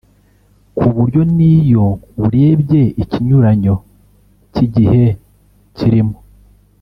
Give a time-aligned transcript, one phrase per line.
[0.77, 1.85] ku buryo n’iyo
[2.23, 3.75] urebye ikinyuranyo
[4.53, 5.03] cy’igihe
[5.77, 6.17] kirimo